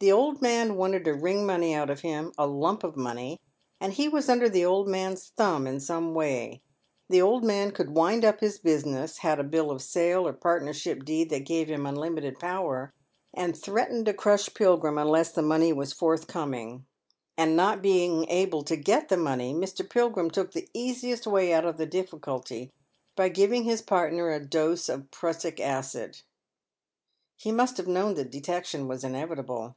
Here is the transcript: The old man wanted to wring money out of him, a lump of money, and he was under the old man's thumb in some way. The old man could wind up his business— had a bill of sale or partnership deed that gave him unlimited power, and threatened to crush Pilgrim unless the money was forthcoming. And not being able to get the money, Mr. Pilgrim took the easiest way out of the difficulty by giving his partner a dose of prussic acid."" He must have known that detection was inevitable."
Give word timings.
The 0.00 0.12
old 0.12 0.40
man 0.40 0.76
wanted 0.76 1.04
to 1.06 1.12
wring 1.14 1.44
money 1.44 1.74
out 1.74 1.90
of 1.90 2.02
him, 2.02 2.32
a 2.38 2.46
lump 2.46 2.84
of 2.84 2.96
money, 2.96 3.40
and 3.80 3.92
he 3.92 4.08
was 4.08 4.28
under 4.28 4.48
the 4.48 4.64
old 4.64 4.86
man's 4.86 5.30
thumb 5.30 5.66
in 5.66 5.80
some 5.80 6.14
way. 6.14 6.62
The 7.08 7.20
old 7.20 7.42
man 7.42 7.72
could 7.72 7.96
wind 7.96 8.24
up 8.24 8.38
his 8.38 8.60
business— 8.60 9.18
had 9.26 9.40
a 9.40 9.42
bill 9.42 9.72
of 9.72 9.82
sale 9.82 10.28
or 10.28 10.32
partnership 10.32 11.04
deed 11.04 11.30
that 11.30 11.44
gave 11.46 11.66
him 11.66 11.84
unlimited 11.84 12.38
power, 12.38 12.92
and 13.34 13.56
threatened 13.58 14.06
to 14.06 14.14
crush 14.14 14.54
Pilgrim 14.54 14.98
unless 14.98 15.32
the 15.32 15.42
money 15.42 15.72
was 15.72 15.92
forthcoming. 15.92 16.86
And 17.36 17.56
not 17.56 17.82
being 17.82 18.24
able 18.28 18.62
to 18.66 18.76
get 18.76 19.08
the 19.08 19.16
money, 19.16 19.52
Mr. 19.52 19.88
Pilgrim 19.90 20.30
took 20.30 20.52
the 20.52 20.68
easiest 20.72 21.26
way 21.26 21.52
out 21.52 21.64
of 21.64 21.76
the 21.76 21.86
difficulty 21.86 22.70
by 23.16 23.30
giving 23.30 23.64
his 23.64 23.82
partner 23.82 24.30
a 24.30 24.38
dose 24.38 24.88
of 24.88 25.10
prussic 25.10 25.58
acid."" 25.58 26.22
He 27.42 27.50
must 27.50 27.78
have 27.78 27.88
known 27.88 28.14
that 28.14 28.30
detection 28.30 28.86
was 28.86 29.02
inevitable." 29.02 29.74